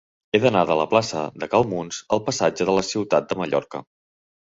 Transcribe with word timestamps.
He 0.35 0.39
d'anar 0.45 0.63
de 0.69 0.77
la 0.79 0.87
plaça 0.93 1.21
de 1.45 1.51
Cal 1.53 1.67
Muns 1.75 2.01
al 2.19 2.25
passatge 2.33 2.71
de 2.73 2.79
la 2.81 2.89
Ciutat 2.91 3.33
de 3.33 3.43
Mallorca. 3.45 3.89